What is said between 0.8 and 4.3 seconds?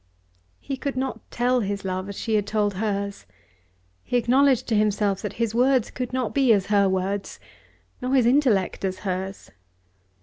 not tell his love as she had told hers! He